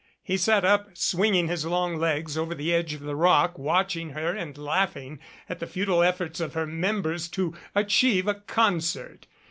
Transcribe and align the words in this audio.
He 0.23 0.35
sat 0.35 0.65
up, 0.65 0.97
swinging 0.97 1.47
his 1.47 1.63
long 1.63 1.95
legs 1.99 2.35
over 2.35 2.55
the 2.55 2.73
edge 2.73 2.95
of 2.95 3.01
the 3.01 3.15
rock, 3.15 3.59
watching 3.59 4.09
her 4.13 4.35
and 4.35 4.57
laughing 4.57 5.19
at 5.47 5.59
the 5.59 5.67
futile 5.67 6.01
efforts 6.01 6.39
of 6.39 6.55
her 6.55 6.65
members 6.65 7.29
to 7.29 7.53
achieve 7.75 8.27
a 8.27 8.33
concert. 8.33 9.27